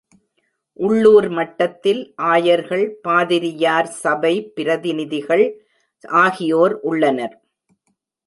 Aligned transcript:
உள்ளூர் 0.79 1.27
மட்டத்தில் 1.29 1.99
ஆயர்கள், 2.29 2.85
பாதிரியார் 3.01 3.89
சபை 4.01 4.33
பிரதிநிதிகள் 4.55 5.45
ஆகியோர் 6.23 6.75
உள்ளனர். 6.81 7.35